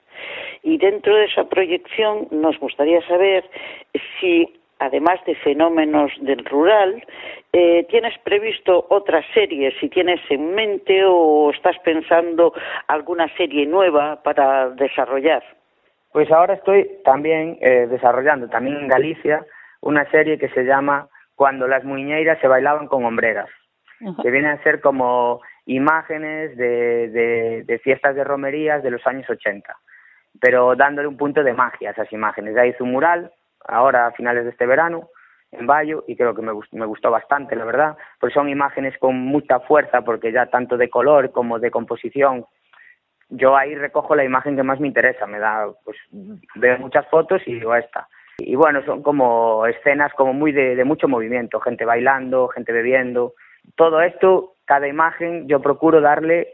Y 0.61 0.77
dentro 0.77 1.15
de 1.15 1.25
esa 1.25 1.45
proyección 1.45 2.27
nos 2.29 2.59
gustaría 2.59 3.01
saber 3.07 3.49
si, 4.19 4.61
además 4.77 5.19
de 5.25 5.33
fenómenos 5.37 6.11
del 6.21 6.45
rural, 6.45 7.03
eh, 7.51 7.87
tienes 7.89 8.15
previsto 8.19 8.85
otras 8.89 9.25
series, 9.33 9.73
si 9.79 9.89
tienes 9.89 10.21
en 10.29 10.53
mente 10.53 11.03
o 11.03 11.49
estás 11.49 11.79
pensando 11.79 12.53
alguna 12.89 13.27
serie 13.37 13.65
nueva 13.65 14.21
para 14.21 14.69
desarrollar. 14.69 15.43
Pues 16.11 16.31
ahora 16.31 16.53
estoy 16.53 16.87
también 17.03 17.57
eh, 17.59 17.87
desarrollando, 17.89 18.47
también 18.49 18.77
en 18.77 18.87
Galicia, 18.87 19.43
una 19.83 20.09
serie 20.11 20.37
que 20.37 20.49
se 20.49 20.63
llama 20.63 21.07
Cuando 21.35 21.67
las 21.67 21.83
muñeiras 21.83 22.39
se 22.39 22.47
bailaban 22.47 22.87
con 22.87 23.05
hombreras, 23.05 23.49
que 24.21 24.31
vienen 24.31 24.51
a 24.51 24.63
ser 24.63 24.81
como 24.81 25.41
imágenes 25.65 26.57
de, 26.57 27.09
de, 27.09 27.63
de 27.65 27.79
fiestas 27.79 28.15
de 28.15 28.23
romerías 28.23 28.83
de 28.83 28.91
los 28.91 29.05
años 29.07 29.29
80, 29.29 29.75
pero 30.41 30.75
dándole 30.75 31.07
un 31.07 31.17
punto 31.17 31.43
de 31.43 31.53
magia 31.53 31.89
a 31.89 31.91
esas 31.93 32.11
imágenes. 32.11 32.55
Ya 32.55 32.65
hice 32.65 32.83
un 32.83 32.91
mural, 32.91 33.31
ahora 33.67 34.07
a 34.07 34.11
finales 34.11 34.43
de 34.43 34.49
este 34.51 34.65
verano, 34.65 35.09
en 35.51 35.67
Bayo, 35.67 36.03
y 36.07 36.15
creo 36.15 36.33
que 36.33 36.41
me, 36.41 36.51
gust- 36.51 36.71
me 36.73 36.85
gustó 36.85 37.11
bastante, 37.11 37.55
la 37.55 37.63
verdad, 37.65 37.95
porque 38.19 38.33
son 38.33 38.49
imágenes 38.49 38.97
con 38.97 39.15
mucha 39.15 39.59
fuerza, 39.61 40.01
porque 40.01 40.31
ya 40.31 40.47
tanto 40.47 40.75
de 40.77 40.89
color 40.89 41.31
como 41.31 41.59
de 41.59 41.71
composición 41.71 42.45
yo 43.29 43.55
ahí 43.57 43.73
recojo 43.73 44.15
la 44.15 44.23
imagen 44.25 44.55
que 44.55 44.63
más 44.63 44.79
me 44.79 44.87
interesa, 44.87 45.25
me 45.25 45.39
da, 45.39 45.65
pues 45.85 45.97
veo 46.55 46.77
muchas 46.77 47.07
fotos 47.07 47.41
y 47.47 47.53
digo 47.55 47.73
esta. 47.75 48.07
Y 48.45 48.55
bueno, 48.55 48.83
son 48.85 49.01
como 49.01 49.65
escenas 49.65 50.13
como 50.13 50.33
muy 50.33 50.51
de, 50.51 50.75
de 50.75 50.83
mucho 50.83 51.07
movimiento, 51.07 51.59
gente 51.59 51.85
bailando, 51.85 52.47
gente 52.49 52.71
bebiendo. 52.71 53.33
Todo 53.75 54.01
esto, 54.01 54.55
cada 54.65 54.87
imagen, 54.87 55.47
yo 55.47 55.61
procuro 55.61 56.01
darle 56.01 56.47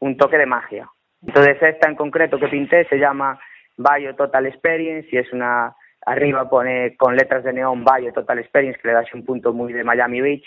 un 0.00 0.16
toque 0.16 0.38
de 0.38 0.46
magia. 0.46 0.88
Entonces 1.26 1.62
esta 1.62 1.88
en 1.88 1.96
concreto 1.96 2.38
que 2.38 2.48
pinté 2.48 2.84
se 2.86 2.98
llama 2.98 3.38
Bayo 3.76 4.14
Total 4.14 4.46
Experience 4.46 5.08
y 5.12 5.18
es 5.18 5.32
una 5.32 5.74
arriba 6.06 6.48
pone 6.48 6.96
con 6.96 7.16
letras 7.16 7.44
de 7.44 7.52
neón 7.52 7.84
Bayo 7.84 8.12
Total 8.12 8.38
Experience 8.38 8.78
que 8.80 8.88
le 8.88 8.94
da 8.94 9.00
así 9.00 9.10
un 9.14 9.24
punto 9.24 9.52
muy 9.52 9.72
de 9.72 9.84
Miami 9.84 10.20
Beach 10.20 10.44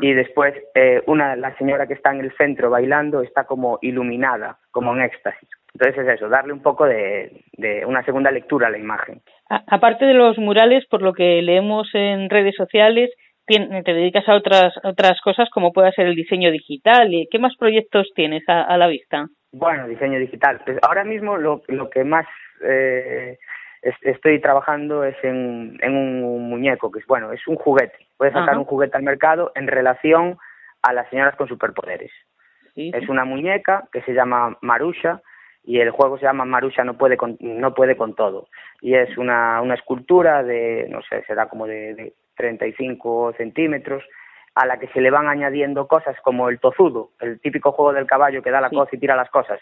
y 0.00 0.12
después 0.12 0.54
eh, 0.74 1.02
una 1.06 1.36
la 1.36 1.56
señora 1.56 1.86
que 1.86 1.94
está 1.94 2.10
en 2.10 2.20
el 2.20 2.36
centro 2.36 2.68
bailando 2.68 3.22
está 3.22 3.44
como 3.44 3.78
iluminada 3.80 4.58
como 4.72 4.92
en 4.94 5.02
éxtasis 5.02 5.48
entonces 5.72 6.04
es 6.04 6.14
eso 6.14 6.28
darle 6.28 6.52
un 6.52 6.62
poco 6.62 6.84
de, 6.84 7.44
de 7.52 7.86
una 7.86 8.04
segunda 8.04 8.32
lectura 8.32 8.66
a 8.66 8.70
la 8.70 8.78
imagen 8.78 9.22
A- 9.50 9.64
aparte 9.68 10.04
de 10.04 10.14
los 10.14 10.38
murales, 10.38 10.84
por 10.86 11.02
lo 11.02 11.12
que 11.12 11.40
leemos 11.42 11.88
en 11.94 12.28
redes 12.30 12.54
sociales, 12.56 13.10
te 13.46 13.94
dedicas 13.94 14.28
a 14.28 14.34
otras 14.34 14.74
otras 14.84 15.18
cosas 15.22 15.48
como 15.50 15.72
pueda 15.72 15.90
ser 15.92 16.06
el 16.06 16.14
diseño 16.14 16.50
digital. 16.50 17.12
¿Y 17.14 17.26
¿Qué 17.30 17.38
más 17.38 17.56
proyectos 17.56 18.10
tienes 18.14 18.46
a, 18.48 18.62
a 18.62 18.76
la 18.76 18.88
vista? 18.88 19.26
Bueno, 19.52 19.88
diseño 19.88 20.18
digital. 20.18 20.60
Pues 20.66 20.76
ahora 20.82 21.02
mismo 21.04 21.38
lo, 21.38 21.62
lo 21.68 21.88
que 21.88 22.04
más 22.04 22.26
eh, 22.62 23.38
es- 23.80 23.94
estoy 24.02 24.38
trabajando 24.42 25.02
es 25.04 25.16
en, 25.22 25.78
en 25.80 25.96
un 25.96 26.50
muñeco, 26.50 26.90
que 26.90 26.98
es 26.98 27.06
bueno, 27.06 27.32
es 27.32 27.40
un 27.46 27.56
juguete. 27.56 27.96
Puedes 28.18 28.34
sacar 28.34 28.50
Ajá. 28.50 28.58
un 28.58 28.66
juguete 28.66 28.98
al 28.98 29.02
mercado 29.02 29.50
en 29.54 29.66
relación 29.66 30.36
a 30.82 30.92
las 30.92 31.08
señoras 31.08 31.34
con 31.36 31.48
superpoderes. 31.48 32.10
Sí, 32.74 32.90
Es 32.94 33.08
una 33.08 33.24
muñeca 33.24 33.88
que 33.92 34.02
se 34.02 34.12
llama 34.12 34.58
Marusha 34.60 35.22
y 35.64 35.80
el 35.80 35.90
juego 35.90 36.18
se 36.18 36.24
llama 36.24 36.44
Marusha 36.44 36.84
no 36.84 36.96
puede 36.96 37.16
con, 37.16 37.36
no 37.40 37.74
puede 37.74 37.96
con 37.96 38.14
todo. 38.14 38.48
Y 38.80 38.94
es 38.94 39.16
una, 39.18 39.60
una 39.60 39.74
escultura 39.74 40.42
de, 40.42 40.86
no 40.88 41.02
sé, 41.02 41.22
será 41.24 41.46
como 41.48 41.66
de, 41.66 41.94
de 41.94 42.12
35 42.36 43.34
centímetros 43.36 44.02
a 44.54 44.66
la 44.66 44.78
que 44.78 44.88
se 44.88 45.00
le 45.00 45.10
van 45.10 45.28
añadiendo 45.28 45.86
cosas 45.86 46.16
como 46.22 46.48
el 46.48 46.58
tozudo, 46.58 47.10
el 47.20 47.38
típico 47.40 47.70
juego 47.72 47.92
del 47.92 48.06
caballo 48.06 48.42
que 48.42 48.50
da 48.50 48.60
la 48.60 48.70
Sí. 48.70 48.76
coz 48.76 48.92
y 48.92 48.98
tira 48.98 49.14
las 49.14 49.30
cosas. 49.30 49.60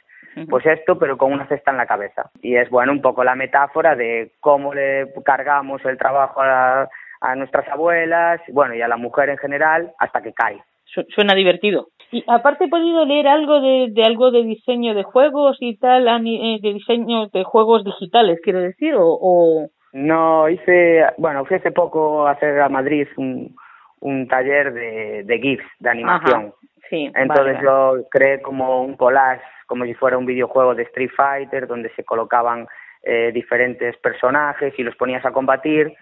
Pues 0.49 0.65
esto, 0.67 0.99
pero 0.99 1.17
con 1.17 1.33
una 1.33 1.47
cesta 1.49 1.71
en 1.71 1.79
la 1.79 1.87
cabeza. 1.87 2.31
Y 2.43 2.57
es, 2.57 2.69
bueno, 2.71 2.93
un 2.93 3.01
poco 3.01 3.25
la 3.25 3.35
metáfora 3.35 3.95
de 3.95 4.33
cómo 4.41 4.75
le 4.75 5.13
cargamos 5.25 5.83
el 5.87 5.97
trabajo 5.99 6.41
a, 6.43 6.89
a 7.23 7.35
nuestras 7.37 7.67
abuelas, 7.69 8.41
bueno, 8.49 8.75
y 8.75 8.83
a 8.83 8.89
la 8.89 8.99
mujer 8.99 9.31
en 9.31 9.39
general, 9.39 9.93
hasta 9.99 10.21
que 10.23 10.35
cae. 10.35 10.63
Su- 10.87 11.05
Suena 11.15 11.35
divertido. 11.35 11.89
Y 12.13 12.25
aparte 12.29 12.65
he 12.65 12.69
podido 12.69 13.05
leer 13.05 13.27
algo 13.29 13.61
de, 13.61 13.89
de 13.91 14.03
algo 14.05 14.31
de 14.31 14.45
diseño 14.45 14.95
de 14.95 15.03
juegos 15.03 15.57
y 15.61 15.77
tal, 15.77 16.07
eh, 16.09 16.59
de 16.63 16.73
diseño 16.73 17.27
de 17.29 17.43
juegos 17.45 17.85
digitales, 17.85 18.39
quiero 18.43 18.61
decir, 18.61 18.95
o, 18.95 19.05
o 19.05 19.69
No, 19.93 20.49
hice, 20.49 21.05
bueno, 21.19 21.45
fui 21.45 21.57
hace 21.57 21.73
poco 21.73 22.27
a 22.27 22.33
hacer 22.33 22.61
a 22.61 22.69
Madrid 22.69 23.09
un, 23.17 23.55
un 24.01 24.29
taller 24.29 24.73
de, 24.73 25.25
de 25.25 25.39
GIFs, 25.39 25.65
de 25.81 25.91
animación. 25.91 26.41
Ajá, 26.41 26.55
sí. 26.89 27.11
Entonces 27.15 27.29
vale, 27.29 27.53
vale. 27.55 27.65
yo 27.65 28.09
creé 28.11 28.41
como 28.41 28.83
un 28.83 28.95
collage, 28.97 29.43
como 29.67 29.85
si 29.85 29.95
fuera 29.95 30.17
un 30.17 30.27
videojuego 30.27 30.75
de 30.77 30.85
Street 30.85 31.11
Fighter, 31.17 31.67
donde 31.67 31.91
se 31.97 32.05
colocaban 32.05 32.69
eh, 33.03 33.33
diferentes 33.33 33.97
personajes 33.99 34.73
y 34.79 34.83
los 34.85 34.95
ponías 34.97 35.25
a 35.27 35.33
combatir. 35.33 35.93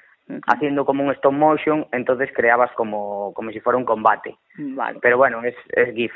Haciendo 0.47 0.85
como 0.85 1.05
un 1.05 1.13
stop 1.13 1.33
motion, 1.33 1.87
entonces 1.93 2.31
creabas 2.35 2.73
como, 2.73 3.33
como 3.35 3.51
si 3.51 3.61
fuera 3.61 3.79
un 3.79 3.85
combate. 3.85 4.37
Vale. 4.57 4.99
Pero 5.03 5.19
bueno, 5.19 5.43
es, 5.45 5.55
es 5.75 5.95
GIF. 5.95 6.13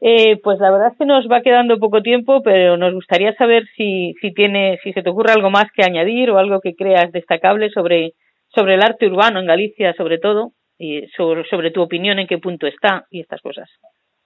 Eh, 0.00 0.40
pues 0.42 0.58
la 0.58 0.70
verdad 0.70 0.92
es 0.92 0.98
que 0.98 1.06
nos 1.06 1.28
va 1.30 1.40
quedando 1.42 1.78
poco 1.78 2.02
tiempo, 2.02 2.42
pero 2.42 2.76
nos 2.76 2.94
gustaría 2.94 3.32
saber 3.34 3.64
si, 3.76 4.14
si 4.20 4.32
tiene, 4.32 4.78
si 4.82 4.92
se 4.92 5.02
te 5.02 5.10
ocurre 5.10 5.32
algo 5.32 5.50
más 5.50 5.70
que 5.72 5.84
añadir 5.84 6.30
o 6.30 6.38
algo 6.38 6.60
que 6.60 6.74
creas 6.74 7.12
destacable 7.12 7.70
sobre, 7.70 8.14
sobre 8.48 8.74
el 8.74 8.82
arte 8.82 9.06
urbano 9.06 9.40
en 9.40 9.46
Galicia, 9.46 9.92
sobre 9.94 10.18
todo, 10.18 10.52
y 10.78 11.06
sobre, 11.16 11.44
sobre 11.44 11.70
tu 11.70 11.82
opinión 11.82 12.18
en 12.18 12.26
qué 12.26 12.38
punto 12.38 12.66
está 12.66 13.06
y 13.10 13.20
estas 13.20 13.40
cosas. 13.40 13.68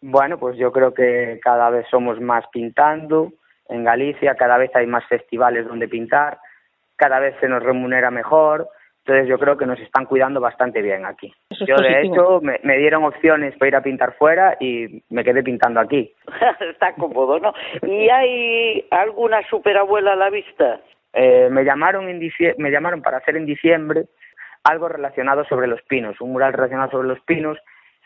Bueno, 0.00 0.38
pues 0.38 0.56
yo 0.58 0.72
creo 0.72 0.92
que 0.92 1.38
cada 1.42 1.70
vez 1.70 1.86
somos 1.90 2.20
más 2.20 2.44
pintando 2.52 3.32
en 3.68 3.84
Galicia, 3.84 4.34
cada 4.34 4.58
vez 4.58 4.74
hay 4.74 4.86
más 4.86 5.04
festivales 5.06 5.66
donde 5.66 5.88
pintar, 5.88 6.38
cada 6.96 7.20
vez 7.20 7.34
se 7.40 7.48
nos 7.48 7.62
remunera 7.62 8.10
mejor, 8.10 8.68
entonces 9.04 9.28
yo 9.28 9.36
creo 9.36 9.56
que 9.56 9.66
nos 9.66 9.80
están 9.80 10.06
cuidando 10.06 10.40
bastante 10.40 10.80
bien 10.80 11.04
aquí. 11.04 11.32
Eso 11.50 11.64
es 11.64 11.68
yo 11.68 11.76
de 11.76 11.88
positivo. 11.88 12.14
hecho 12.14 12.40
me, 12.40 12.60
me 12.62 12.78
dieron 12.78 13.04
opciones 13.04 13.56
para 13.56 13.68
ir 13.68 13.76
a 13.76 13.82
pintar 13.82 14.14
fuera 14.14 14.56
y 14.60 15.02
me 15.10 15.24
quedé 15.24 15.42
pintando 15.42 15.80
aquí. 15.80 16.14
Está 16.60 16.94
cómodo, 16.94 17.40
¿no? 17.40 17.52
¿Y 17.82 18.08
hay 18.08 18.86
alguna 18.90 19.42
superabuela 19.48 20.12
a 20.12 20.16
la 20.16 20.30
vista? 20.30 20.80
Eh, 21.14 21.48
me 21.50 21.64
llamaron 21.64 22.08
en 22.08 22.20
me 22.58 22.70
llamaron 22.70 23.02
para 23.02 23.18
hacer 23.18 23.36
en 23.36 23.44
diciembre 23.44 24.04
algo 24.62 24.88
relacionado 24.88 25.44
sobre 25.44 25.66
los 25.66 25.82
pinos, 25.82 26.20
un 26.20 26.32
mural 26.32 26.52
relacionado 26.52 26.92
sobre 26.92 27.08
los 27.08 27.20
pinos 27.22 27.58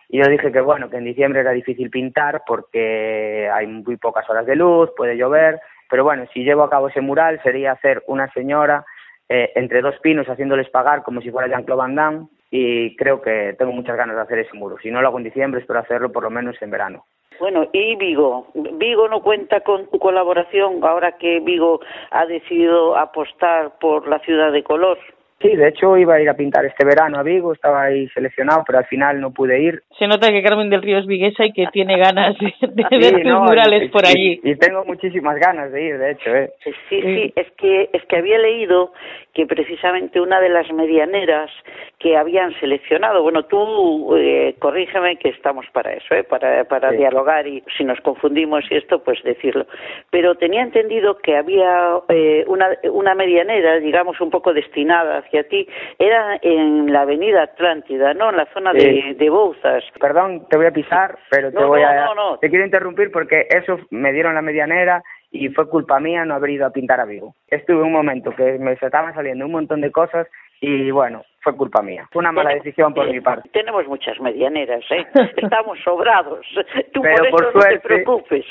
y 0.09 0.19
yo 0.19 0.31
dije 0.31 0.51
que 0.51 0.61
bueno, 0.61 0.89
que 0.89 0.97
en 0.97 1.05
diciembre 1.05 1.41
era 1.41 1.51
difícil 1.51 1.91
pintar 1.91 2.43
porque 2.47 3.51
hay 3.53 3.67
muy 3.67 3.97
pocas 3.97 4.29
horas 4.31 4.47
de 4.47 4.57
luz, 4.57 4.91
puede 4.97 5.17
llover, 5.17 5.61
pero 5.91 6.05
bueno, 6.05 6.25
si 6.33 6.43
llevo 6.43 6.63
a 6.63 6.71
cabo 6.71 6.89
ese 6.89 7.03
mural 7.03 7.41
sería 7.43 7.73
hacer 7.73 8.03
una 8.07 8.33
señora 8.33 8.85
eh, 9.29 9.53
entre 9.55 9.83
dos 9.83 9.99
pinos 10.01 10.29
haciéndoles 10.29 10.71
pagar 10.71 11.03
como 11.03 11.21
si 11.21 11.31
fuera 11.31 11.49
Jean-Claude 11.49 11.81
Van 11.81 11.95
Damme 11.95 12.27
y 12.51 12.95
creo 12.97 13.21
que 13.21 13.55
tengo 13.59 13.73
muchas 13.73 13.97
ganas 13.97 14.17
de 14.17 14.23
hacer 14.23 14.39
ese 14.39 14.57
muro. 14.57 14.77
Si 14.83 14.91
no 14.91 15.03
lo 15.03 15.09
hago 15.09 15.19
en 15.19 15.25
diciembre, 15.25 15.61
espero 15.61 15.81
hacerlo 15.81 16.13
por 16.13 16.23
lo 16.23 16.31
menos 16.31 16.57
en 16.63 16.71
verano. 16.71 17.05
Bueno, 17.39 17.69
y 17.73 17.97
Vigo. 17.97 18.47
Vigo 18.55 19.09
no 19.09 19.21
cuenta 19.21 19.61
con 19.61 19.91
tu 19.91 19.99
colaboración 19.99 20.83
ahora 20.83 21.19
que 21.19 21.41
Vigo 21.41 21.81
ha 22.11 22.25
decidido 22.27 22.97
apostar 22.97 23.79
por 23.79 24.09
la 24.09 24.19
ciudad 24.21 24.53
de 24.53 24.63
color. 24.63 24.99
Sí, 25.41 25.55
de 25.55 25.69
hecho 25.69 25.97
iba 25.99 26.15
a 26.15 26.21
ir 26.21 26.29
a 26.31 26.35
pintar 26.35 26.65
este 26.65 26.85
verano 26.87 27.19
a 27.19 27.23
Vigo, 27.23 27.53
estaba 27.53 27.83
ahí 27.85 28.09
seleccionado, 28.09 28.63
pero 28.67 28.79
al 28.79 28.87
final 28.87 29.21
no 29.21 29.33
pude 29.33 29.61
ir 29.61 29.83
Se 29.99 30.07
nota 30.07 30.29
que 30.31 30.43
Carmen 30.43 30.71
del 30.71 30.81
Río 30.81 30.97
es 30.99 31.07
viguesa 31.07 31.45
y 31.45 31.53
que 31.53 31.67
tiene 31.73 31.99
ganas 31.99 32.37
de, 32.39 32.55
de 32.69 32.85
Sí, 32.91 32.97
ver 32.99 33.23
tus 33.23 33.25
no, 33.33 33.43
murales 33.43 33.83
y- 33.85 33.89
por 33.89 34.05
y- 34.05 34.09
allí. 34.09 34.41
Y, 34.43 34.57
tengo 34.57 34.85
muchísimas 34.87 35.37
ganas 35.39 35.71
de 35.73 35.83
ir, 35.85 35.99
de 35.99 36.11
hecho, 36.13 36.31
¿eh? 36.35 36.51
Sí, 36.65 36.73
sí, 37.03 37.33
es 37.37 37.51
que 37.59 37.91
es 37.93 38.03
que 38.07 38.17
había 38.17 38.39
leído 38.39 38.93
que 39.35 39.47
precisamente 39.47 40.21
una 40.23 40.41
de 40.41 40.49
las 40.49 40.73
medianeras 40.73 41.51
que 41.99 42.17
habían 42.17 42.59
seleccionado, 42.59 43.23
bueno, 43.23 43.45
tú 43.45 44.17
eh, 44.17 44.55
corrígeme 44.59 45.17
que 45.17 45.29
estamos 45.29 45.67
para 45.73 45.93
eso, 45.93 46.15
¿eh? 46.15 46.25
para, 46.25 46.65
para 46.65 46.91
Sí. 46.93 46.97
dialogar 46.97 47.47
y 47.47 47.63
si 47.77 47.85
nos 47.85 48.01
confundimos 48.01 48.65
y 48.71 48.77
esto, 48.77 49.03
pues 49.05 49.23
decirlo. 49.23 49.67
Pero 50.11 50.37
tenía 50.37 50.63
entendido 50.63 51.19
que 51.19 51.37
había 51.37 51.99
eh, 52.09 52.45
una, 52.47 52.71
una 52.91 53.15
medianera, 53.15 53.79
digamos, 53.81 54.19
un 54.23 54.31
poco 54.31 54.55
destinada 54.55 55.23
hacia 55.27 55.47
ti, 55.49 55.69
era 55.99 56.39
en 56.43 56.93
la 56.93 57.03
avenida 57.03 57.43
Atlántida, 57.43 58.15
¿no? 58.15 58.31
En 58.31 58.37
la 58.37 58.47
zona 58.55 58.73
Sí. 58.73 58.79
de, 58.79 59.15
de 59.15 59.31
Bouzas. 59.31 59.85
Perdón, 60.01 60.47
te 60.49 60.57
voy 60.57 60.67
a 60.67 60.71
pisar, 60.73 61.19
pero 61.31 61.51
te 61.51 61.61
No, 61.61 61.69
voy 61.69 61.83
no, 61.83 61.89
a... 61.89 61.95
no, 62.07 62.15
no. 62.15 62.39
Te 62.39 62.49
quiero 62.49 62.65
interrumpir 62.65 63.11
porque 63.11 63.47
eso 63.51 63.79
me 63.91 64.13
dieron 64.13 64.35
la 64.35 64.43
medianera 64.43 65.03
y 65.31 65.49
fue 65.51 65.69
culpa 65.69 66.01
mía 66.01 66.25
no 66.25 66.35
haber 66.35 66.51
ido 66.51 66.67
a 66.67 66.71
pintar 66.71 67.01
a 67.01 67.05
Vigo. 67.05 67.35
Estuve 67.49 67.83
un 67.83 67.93
momento 67.93 68.35
que 68.35 68.59
me 68.59 68.73
estaban 68.73 69.15
saliendo 69.15 69.45
un 69.45 69.53
montón 69.53 69.81
de 69.81 69.91
cosas 69.91 70.27
y 70.61 70.91
bueno, 70.91 71.23
fue 71.43 71.55
culpa 71.55 71.83
mía. 71.83 72.09
Fue 72.11 72.21
una 72.21 72.33
mala 72.33 72.55
decisión 72.55 72.95
por 72.95 73.07
eh, 73.07 73.13
mi 73.13 73.21
parte. 73.21 73.49
Tenemos 73.53 73.87
muchas 73.87 74.19
medianeras, 74.21 74.83
¿eh? 74.91 75.05
Estamos 75.37 75.79
sobrados. 75.85 76.47
Tú 76.93 77.03
Pero 77.03 77.17
por 77.17 77.27
eso 77.27 77.31
por 77.31 77.43
no 77.45 77.53
te 77.53 77.61
suerte- 77.61 77.81
preocupes. 77.87 78.45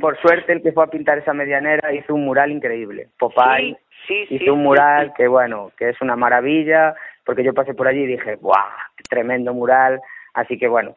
Por 0.00 0.16
suerte 0.20 0.52
el 0.52 0.62
que 0.62 0.72
fue 0.72 0.84
a 0.84 0.88
pintar 0.88 1.18
esa 1.18 1.34
medianera 1.34 1.92
hizo 1.92 2.14
un 2.14 2.24
mural 2.24 2.52
increíble. 2.52 3.08
Popeye 3.18 3.74
sí, 3.74 3.76
sí, 4.06 4.26
sí, 4.26 4.48
un 4.48 4.62
mural 4.62 5.08
sí. 5.08 5.12
que 5.16 5.28
bueno, 5.28 5.72
que 5.76 5.90
es 5.90 6.00
una 6.00 6.16
maravilla, 6.16 6.94
porque 7.24 7.44
yo 7.44 7.54
pasé 7.54 7.74
por 7.74 7.88
allí 7.88 8.02
y 8.02 8.06
dije, 8.06 8.36
¡guau! 8.36 8.64
¡Qué 8.96 9.04
tremendo 9.08 9.54
mural! 9.54 10.00
Así 10.34 10.58
que 10.58 10.68
bueno, 10.68 10.96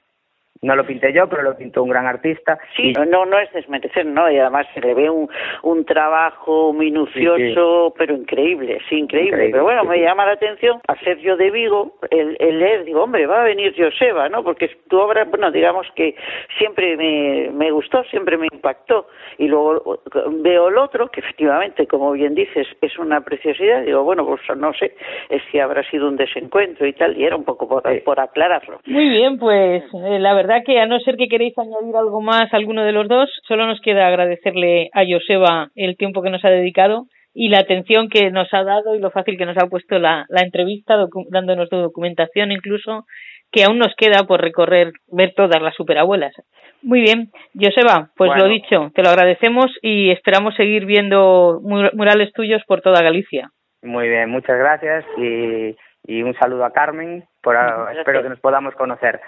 no 0.63 0.75
lo 0.75 0.85
pinté 0.85 1.13
yo, 1.13 1.27
pero 1.29 1.43
lo 1.43 1.55
pintó 1.55 1.83
un 1.83 1.89
gran 1.89 2.07
artista. 2.07 2.57
Sí, 2.75 2.89
y- 2.91 2.93
no, 3.09 3.25
no 3.25 3.37
es 3.39 3.51
desmerecer, 3.53 4.05
¿no? 4.05 4.29
Y 4.31 4.37
además 4.39 4.65
se 4.73 4.81
le 4.81 4.93
ve 4.93 5.09
un, 5.09 5.29
un 5.63 5.85
trabajo 5.85 6.73
minucioso, 6.73 7.93
pero 7.97 8.15
increíble, 8.15 8.79
sí, 8.89 8.95
increíble. 8.97 9.23
Increíble, 9.33 9.51
Pero 9.51 9.63
bueno, 9.63 9.81
sí, 9.83 9.87
me 9.89 10.01
llama 10.01 10.25
la 10.25 10.33
atención, 10.33 10.79
a 10.87 10.95
Sergio 10.97 11.37
de 11.37 11.51
Vigo, 11.51 11.93
el, 12.09 12.35
el 12.39 12.59
leer, 12.59 12.83
digo, 12.85 13.03
hombre, 13.03 13.25
va 13.27 13.41
a 13.41 13.45
venir 13.45 13.73
Joseba, 13.77 14.29
¿no? 14.29 14.43
Porque 14.43 14.69
tu 14.89 14.99
obra, 14.99 15.25
bueno, 15.25 15.51
digamos 15.51 15.87
que 15.95 16.15
siempre 16.57 16.97
me, 16.97 17.49
me 17.53 17.71
gustó, 17.71 18.03
siempre 18.05 18.37
me 18.37 18.47
impactó. 18.51 19.07
Y 19.37 19.47
luego 19.47 19.99
veo 20.41 20.69
el 20.69 20.77
otro, 20.77 21.07
que 21.09 21.19
efectivamente, 21.21 21.87
como 21.87 22.11
bien 22.11 22.35
dices, 22.35 22.67
es 22.81 22.97
una 22.97 23.21
preciosidad. 23.21 23.83
Digo, 23.83 24.03
bueno, 24.03 24.25
pues 24.25 24.41
no 24.57 24.73
sé 24.73 24.95
es 25.29 25.41
si 25.51 25.59
habrá 25.59 25.83
sido 25.89 26.07
un 26.07 26.15
desencuentro 26.17 26.85
y 26.85 26.93
tal, 26.93 27.17
y 27.17 27.25
era 27.25 27.35
un 27.35 27.43
poco 27.43 27.67
por, 27.67 27.83
Sí. 27.83 27.99
por 27.99 28.19
aclararlo. 28.19 28.79
Muy 28.85 29.09
bien, 29.09 29.37
pues 29.37 29.83
eh, 29.93 30.19
la 30.19 30.33
verdad 30.33 30.52
que 30.61 30.79
a 30.79 30.85
no 30.85 30.99
ser 30.99 31.17
que 31.17 31.27
queréis 31.27 31.57
añadir 31.57 31.95
algo 31.95 32.21
más 32.21 32.53
a 32.53 32.57
alguno 32.57 32.83
de 32.83 32.91
los 32.91 33.07
dos, 33.07 33.29
solo 33.47 33.65
nos 33.65 33.81
queda 33.81 34.07
agradecerle 34.07 34.89
a 34.93 35.03
Joseba 35.07 35.69
el 35.75 35.97
tiempo 35.97 36.21
que 36.21 36.29
nos 36.29 36.45
ha 36.45 36.49
dedicado 36.49 37.05
y 37.33 37.49
la 37.49 37.59
atención 37.59 38.09
que 38.09 38.29
nos 38.29 38.53
ha 38.53 38.63
dado 38.63 38.95
y 38.95 38.99
lo 38.99 39.09
fácil 39.09 39.37
que 39.37 39.45
nos 39.45 39.57
ha 39.57 39.67
puesto 39.67 39.97
la, 39.97 40.25
la 40.29 40.41
entrevista, 40.41 40.95
dándonos 41.29 41.69
documentación 41.69 42.51
incluso, 42.51 43.05
que 43.51 43.63
aún 43.63 43.79
nos 43.79 43.93
queda 43.95 44.23
por 44.27 44.41
recorrer, 44.41 44.91
ver 45.07 45.33
todas 45.35 45.61
las 45.61 45.75
superabuelas. 45.75 46.33
Muy 46.81 47.01
bien, 47.01 47.29
Joseba, 47.59 48.09
pues 48.17 48.29
Bueno. 48.29 48.43
lo 48.45 48.49
dicho, 48.49 48.91
te 48.93 49.01
lo 49.03 49.09
agradecemos 49.09 49.67
y 49.81 50.11
esperamos 50.11 50.53
seguir 50.55 50.85
viendo 50.85 51.59
mur- 51.63 51.91
murales 51.95 52.31
tuyos 52.33 52.61
por 52.67 52.81
toda 52.81 53.01
Galicia. 53.01 53.49
Muy 53.81 54.07
bien, 54.09 54.29
muchas 54.29 54.57
gracias 54.57 55.03
y, 55.17 55.75
y 56.03 56.21
un 56.21 56.33
saludo 56.35 56.65
a 56.65 56.71
Carmen. 56.71 57.25
Por, 57.41 57.55
Gracias. 57.55 57.97
espero 57.99 58.23
que 58.23 58.29
nos 58.29 58.39
podamos 58.39 58.73
conocer. 58.75 59.21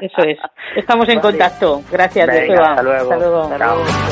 Eso 0.00 0.22
es. 0.22 0.38
Estamos 0.76 1.08
en 1.08 1.16
Vale. 1.16 1.30
contacto. 1.30 1.80
Gracias, 1.90 2.26
Venga, 2.26 2.70
hasta 2.70 2.82
luego. 2.82 3.12
Hasta 3.12 3.16
luego. 3.16 3.40
Hasta 3.42 3.58
Chao. 3.58 3.76
luego. 3.76 4.11